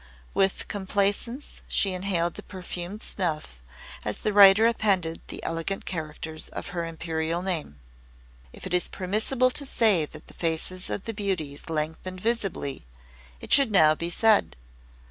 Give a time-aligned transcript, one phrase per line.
[0.33, 3.61] With complacence she inhaled the perfumed snuff,
[4.03, 7.79] as the writer appended the elegant characters of her Imperial name.
[8.51, 12.87] If it is permissible to say that the faces of the beauties lengthened visibly,
[13.41, 14.55] it should now be said.